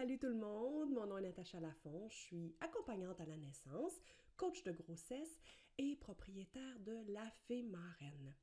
[0.00, 3.92] Salut tout le monde, mon nom est Natacha Lafont, je suis accompagnante à la naissance,
[4.38, 5.42] coach de grossesse
[5.76, 8.34] et propriétaire de La Fée Marraine.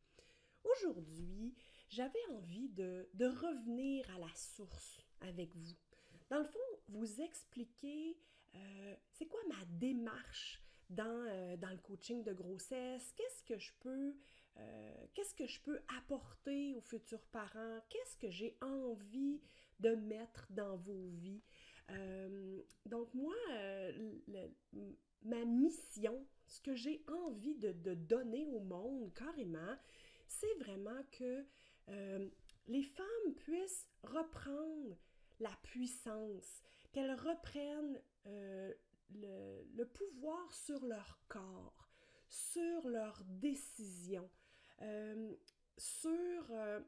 [0.64, 1.56] Aujourd'hui,
[1.90, 5.76] j'avais envie de, revenir à la source avec vous.
[6.30, 6.60] Dans le fond,
[6.90, 8.20] vous expliquer
[8.54, 13.72] euh, c'est quoi ma démarche dans, euh, dans, le coaching de grossesse, qu'est-ce que je
[13.80, 14.14] peux
[14.60, 19.40] euh, qu'est-ce que je peux apporter aux futurs parents, qu'est-ce que j'ai envie
[19.80, 21.42] de mettre dans vos vies.
[22.86, 23.36] donc moi,
[25.24, 29.76] ma mission, ce que j'ai envie de, donner au monde carrément,
[30.28, 31.46] c'est vraiment que
[32.68, 34.98] les femmes puissent reprendre
[35.40, 38.74] la puissance, qu'elles reprennent euh,
[39.14, 41.90] le, pouvoir sur leur corps,
[42.30, 44.30] sur leurs décisions,
[44.82, 45.36] euh,
[45.78, 46.80] sur euh,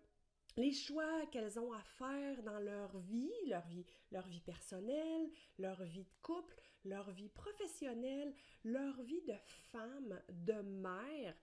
[0.59, 5.83] les choix qu'elles ont à faire dans leur vie, leur vie, leur vie personnelle, leur
[5.83, 9.35] vie de couple, leur vie professionnelle, leur vie de
[9.71, 11.35] femme, de mère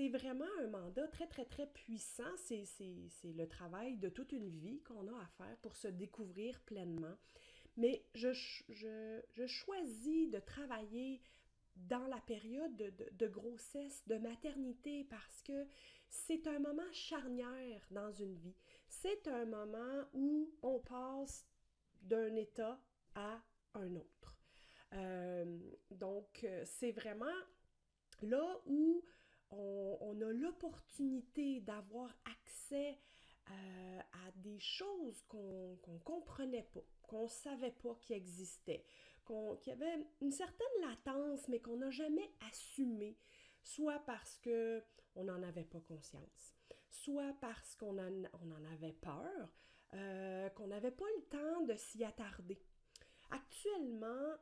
[0.00, 2.36] c'est vraiment un mandat très, très, très puissant.
[2.38, 2.64] C'est
[3.24, 7.16] le travail de toute une vie qu'on a à faire pour se découvrir pleinement.
[7.76, 8.30] Mais je,
[8.68, 11.20] je, choisis de travailler
[11.76, 15.66] dans la période de, de, grossesse, de maternité, parce que
[16.08, 18.56] c'est un moment charnière dans une vie.
[18.88, 21.46] C'est un moment où on passe
[22.02, 22.80] d'un état
[23.14, 23.40] à
[23.74, 24.38] un autre.
[24.92, 25.58] Euh,
[25.90, 27.26] donc, euh, c'est vraiment
[28.22, 29.02] là où
[29.50, 32.98] on, a l'opportunité d'avoir accès
[33.50, 38.84] euh, à des choses qu'on ne comprenait pas, qu'on ne savait pas qui existaient,
[39.26, 43.16] qu'il y avait une certaine latence, mais qu'on n'a jamais assumé,
[43.62, 44.82] soit parce que
[45.16, 46.54] on n'en avait pas conscience,
[46.88, 49.52] soit parce qu'on en, avait peur,
[49.94, 52.60] euh, qu'on n'avait pas le temps de s'y attarder.
[53.30, 54.36] Actuellement,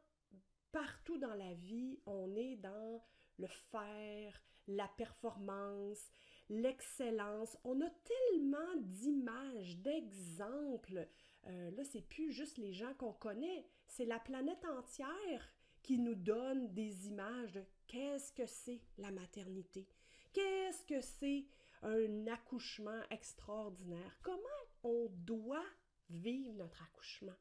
[0.72, 3.02] partout dans la vie, on est dans
[3.38, 6.10] le faire, la performance,
[6.48, 7.56] l'excellence.
[7.64, 11.08] On a tellement d'images, d'exemples.
[11.46, 16.14] Euh, là, c'est plus juste les gens qu'on connaît, c'est la planète entière qui nous
[16.14, 19.88] donne des images de qu'est-ce que c'est la maternité,
[20.32, 21.46] qu'est-ce que c'est
[21.82, 24.38] un accouchement extraordinaire, comment
[24.82, 25.64] on doit
[26.10, 27.36] vivre notre accouchement?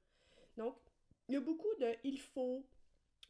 [0.56, 0.78] Donc,
[1.28, 2.66] il y a beaucoup de il faut,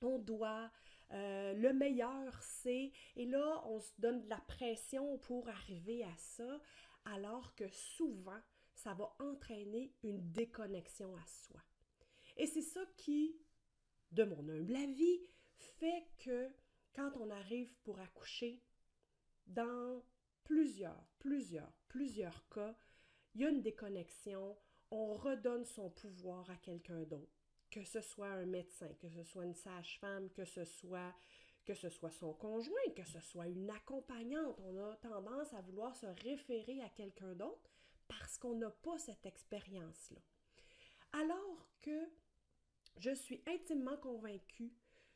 [0.02, 0.70] on doit,
[1.12, 6.16] euh, le meilleur c'est, et là on se donne de la pression pour arriver à
[6.18, 6.60] ça,
[7.06, 8.40] alors que souvent
[8.74, 11.62] ça va entraîner une déconnexion à soi.
[12.36, 13.36] Et c'est ça qui,
[14.12, 15.22] de mon humble avis,
[15.58, 16.50] fait que
[16.94, 18.62] quand on arrive pour accoucher,
[19.48, 20.04] dans
[20.44, 22.76] plusieurs, plusieurs, plusieurs cas,
[23.34, 24.58] il y a une déconnexion,
[24.92, 29.46] on redonne son pouvoir à quelqu'un d'autre que ce soit un médecin, que ce soit
[29.46, 31.14] une sage-femme, que ce soit
[31.66, 35.94] que ce soit son conjoint, que ce soit une accompagnante, on a tendance à vouloir
[35.98, 37.70] se référer à quelqu'un d'autre
[38.08, 40.22] parce qu'on n'a pas cette expérience-là.
[41.12, 42.10] Alors que
[43.00, 44.72] je suis intimement convaincue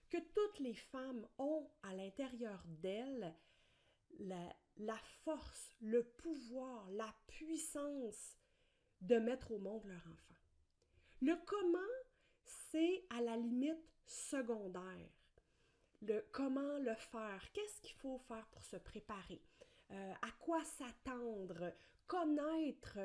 [0.09, 3.33] que toutes les femmes ont à l'intérieur d'elles
[4.19, 8.37] la, la, force, le pouvoir, la puissance
[8.99, 10.35] de mettre au monde leur enfant.
[11.21, 11.79] Le comment
[12.71, 15.09] c'est à la limite secondaire.
[16.01, 19.41] Le comment le faire, qu'est-ce qu'il faut faire pour se préparer,
[19.91, 21.73] euh, à quoi s'attendre,
[22.07, 22.97] connaître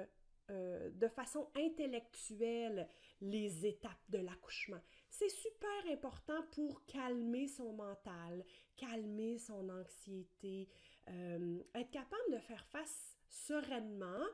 [0.50, 2.88] euh, de façon intellectuelle
[3.20, 4.80] les étapes de l'accouchement.
[5.10, 8.44] C'est super important pour calmer son mental,
[8.76, 10.68] calmer son anxiété,
[11.08, 14.24] euh, être capable de faire face sereinement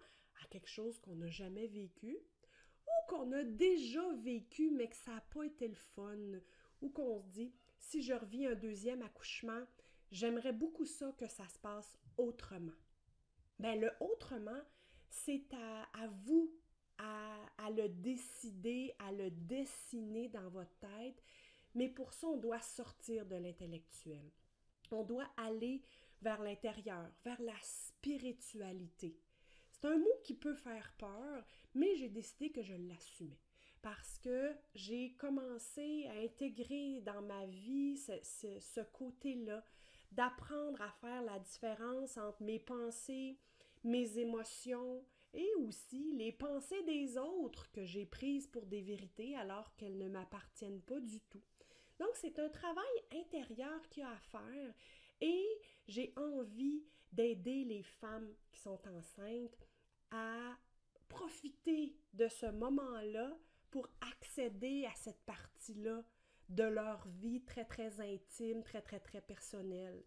[0.43, 2.19] à quelque chose qu'on n'a jamais vécu,
[2.93, 6.41] ou qu'on a déjà vécu mais que ça n'a pas été le fun,
[6.81, 9.63] ou qu'on se dit, si je revis un deuxième accouchement,
[10.11, 12.73] j'aimerais beaucoup ça que ça se passe autrement.
[13.59, 14.61] Bien, le autrement,
[15.09, 16.53] c'est à, vous
[16.99, 21.23] à, à, le décider, à le dessiner dans votre tête,
[21.75, 24.31] mais pour ça, on doit sortir de l'intellectuel.
[24.91, 25.83] On doit aller
[26.21, 29.17] vers l'intérieur, vers la spiritualité.
[29.83, 31.45] C'est un mot qui peut faire peur,
[31.75, 33.41] mais j'ai décidé que je l'assumais
[33.81, 39.65] parce que j'ai commencé à intégrer dans ma vie ce, côté-là,
[40.13, 43.41] d'apprendre à faire la différence entre mes pensées,
[43.83, 49.75] mes émotions et aussi les pensées des autres que j'ai prises pour des vérités alors
[49.75, 51.43] qu'elles ne m'appartiennent pas du tout.
[51.99, 54.75] Donc c'est un travail intérieur qu'il y a à faire
[55.21, 55.45] et
[55.89, 59.67] j'ai envie d'aider les femmes qui sont enceintes
[60.13, 60.57] à
[61.09, 63.37] profiter de ce moment-là
[63.71, 66.05] pour accéder à cette partie-là
[66.49, 70.05] de leur vie très, très intime, très, très, très personnelle.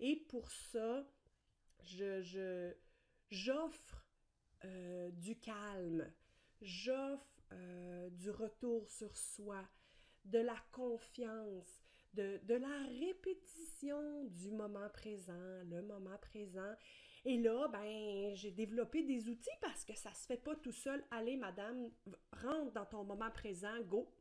[0.00, 1.06] Et pour ça,
[1.82, 2.72] je,
[3.30, 4.04] j'offre
[4.64, 6.10] euh, du calme,
[6.60, 9.62] j'offre euh, du retour sur soi,
[10.24, 11.84] de la confiance,
[12.14, 16.74] de, de, la répétition du moment présent, le moment présent.
[17.24, 21.02] Et là, ben, j'ai développé des outils parce que ça se fait pas tout seul.
[21.10, 21.90] Allez, madame,
[22.32, 24.12] rentre dans ton moment présent, go.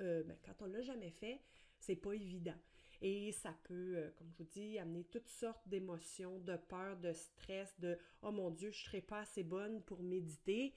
[0.00, 1.40] Euh, ben, quand on l'a jamais fait,
[1.78, 2.56] c'est pas évident.
[3.00, 7.12] Et ça peut, euh, comme je vous dis, amener toutes sortes d'émotions, de peur, de
[7.12, 10.76] stress, de oh mon Dieu, je serai pas assez bonne pour méditer.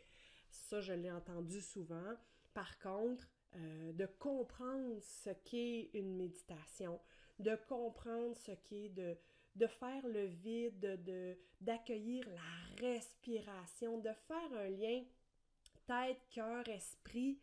[0.50, 2.16] Ça, je l'ai entendu souvent.
[2.56, 7.00] Par contre, euh, de comprendre ce qu'est une méditation,
[7.38, 9.16] de comprendre ce qu'est de,
[9.56, 15.04] de faire le vide, de, d'accueillir la respiration, de faire un lien
[15.88, 17.40] tête, cœur, esprit,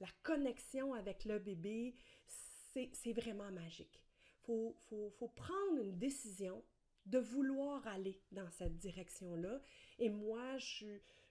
[0.00, 1.94] la connexion avec le bébé,
[2.26, 4.02] c'est vraiment magique.
[4.02, 6.64] Il faut, faut, faut, prendre une décision
[7.06, 9.60] de vouloir aller dans cette direction-là.
[9.98, 10.86] Et moi, je,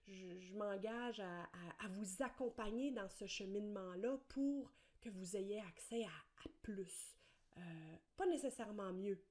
[0.08, 1.44] je, m'engage à,
[1.80, 7.18] à, vous accompagner dans ce cheminement-là pour que vous ayez accès à, plus.
[7.58, 9.22] Euh, pas nécessairement mieux,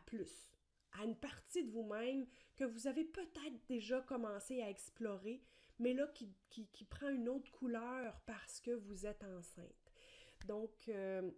[0.00, 0.50] plus.
[0.92, 2.26] À une partie de vous-même
[2.56, 5.42] que vous avez peut-être déjà commencé à explorer,
[5.78, 6.34] mais là qui,
[6.88, 9.92] prend une autre couleur parce que vous êtes enceinte.
[10.46, 11.30] Donc, euh,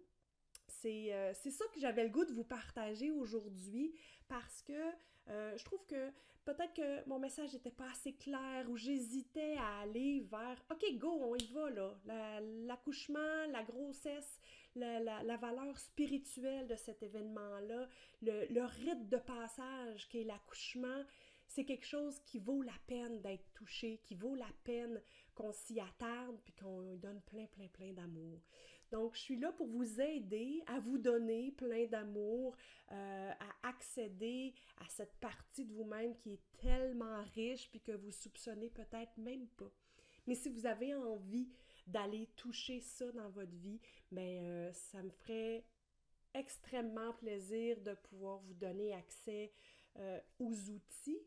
[0.85, 3.93] euh, c'est ça que j'avais le goût de vous partager aujourd'hui
[4.27, 4.73] parce que
[5.29, 6.11] euh, je trouve que
[6.45, 11.11] peut-être que mon message n'était pas assez clair ou j'hésitais à aller vers OK, go,
[11.21, 11.95] on y va là.
[12.65, 14.39] L'accouchement, la, grossesse,
[14.75, 17.87] la, la, valeur spirituelle de cet événement-là,
[18.21, 21.03] le, le rite de passage qui est l'accouchement,
[21.47, 25.01] c'est quelque chose qui vaut la peine d'être touché, qui vaut la peine
[25.33, 28.39] qu'on s'y attarde puis qu'on donne plein, plein, plein d'amour.
[28.91, 32.55] Donc, je suis là pour vous aider à vous donner plein d'amour,
[32.91, 38.11] euh, à accéder à cette partie de vous-même qui est tellement riche puis que vous
[38.11, 39.71] soupçonnez peut-être même pas.
[40.25, 41.49] Mais si vous avez envie
[41.91, 43.79] d'aller toucher ça dans votre vie,
[44.11, 45.63] ben euh, ça me ferait
[46.33, 49.51] extrêmement plaisir de pouvoir vous donner accès
[49.97, 51.21] euh, aux outils,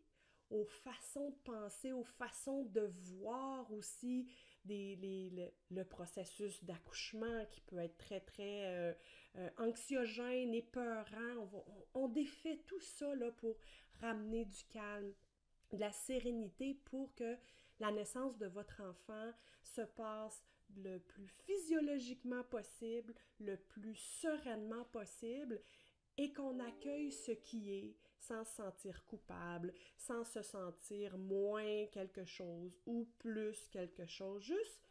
[0.50, 2.82] aux façons de penser, aux façons de
[3.18, 4.28] voir aussi
[4.66, 8.94] le, processus d'accouchement qui peut être très, très
[9.36, 11.48] euh, anxiogène, épeurant.
[11.94, 13.56] On, on, défait tout ça pour
[14.00, 15.12] ramener du calme,
[15.72, 17.36] de la sérénité pour que
[17.80, 19.32] la naissance de votre enfant
[19.62, 20.44] se passe
[20.76, 25.60] le plus physiologiquement possible, le plus sereinement possible
[26.18, 32.24] et qu'on accueille ce qui est sans se sentir coupable, sans se sentir moins quelque
[32.24, 34.88] chose ou plus quelque chose, juste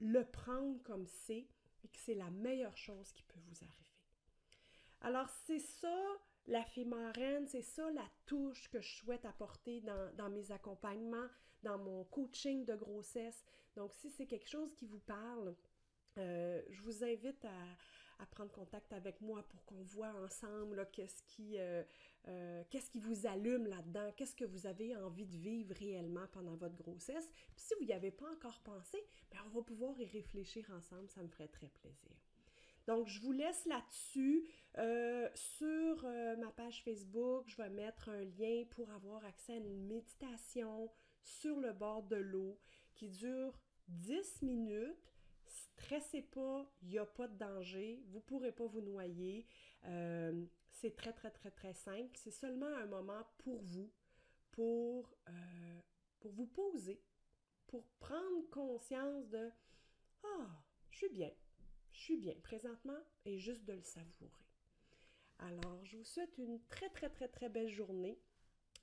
[0.00, 1.46] le prendre comme c'est
[1.84, 3.88] et que c'est la meilleure chose qui peut vous arriver.
[5.00, 6.04] Alors c'est ça
[6.48, 11.28] la fée marraine, c'est ça la touche que je souhaite apporter dans, mes accompagnements,
[11.62, 13.44] dans mon coaching de grossesse.
[13.76, 15.54] Donc si c'est quelque chose qui vous parle,
[16.16, 21.56] euh, je vous invite à, prendre contact avec moi pour qu'on voit ensemble qu'est-ce qui,
[21.58, 21.84] euh,
[22.26, 26.56] euh, qu'est-ce qui vous allume là-dedans, qu'est-ce que vous avez envie de vivre réellement pendant
[26.56, 27.30] votre grossesse.
[27.56, 28.98] Si vous n'y avez pas encore pensé,
[29.30, 32.16] bien, on va pouvoir y réfléchir ensemble, ça me ferait très plaisir.
[32.88, 34.48] Donc, je vous laisse là-dessus.
[34.78, 36.04] Euh, sur
[36.38, 40.90] ma page Facebook, je vais mettre un lien pour avoir accès à une méditation
[41.22, 42.58] sur le bord de l'eau
[42.94, 43.56] qui dure
[43.88, 45.08] 10 minutes
[45.78, 49.46] stressez pas, il n'y a pas de danger, vous ne pourrez pas vous noyer.
[49.84, 52.10] Euh, c'est très, très, très, très simple.
[52.14, 53.90] C'est seulement un moment pour vous,
[54.50, 55.80] pour, euh,
[56.20, 57.02] pour vous poser,
[57.66, 59.50] pour prendre conscience de
[60.24, 61.30] Ah, je suis bien,
[61.98, 64.30] je suis bien présentement et juste de le savourer.
[65.40, 68.18] Alors, je vous souhaite une très, très, très, très belle journée.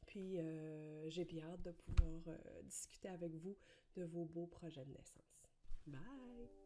[0.06, 3.58] Puis, euh, j'ai bien hâte de pouvoir discuter avec vous
[3.96, 5.48] de vos beaux projets de naissance.
[5.88, 6.65] Bye!